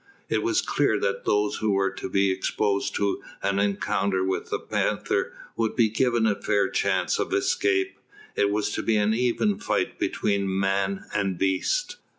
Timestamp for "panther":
4.59-5.31